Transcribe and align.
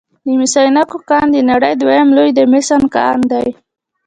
د 0.25 0.27
مس 0.39 0.53
عینک 0.61 0.91
کان 1.09 1.25
د 1.33 1.37
نړۍ 1.51 1.73
دویم 1.81 2.09
لوی 2.17 2.29
د 2.33 2.39
مسو 2.51 2.77
کان 2.95 3.17
دی 3.31 3.47